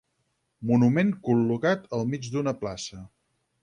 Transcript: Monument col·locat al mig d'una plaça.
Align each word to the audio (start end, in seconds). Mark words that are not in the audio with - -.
Monument 0.71 1.13
col·locat 1.29 1.87
al 2.01 2.05
mig 2.17 2.35
d'una 2.35 2.59
plaça. 2.65 3.09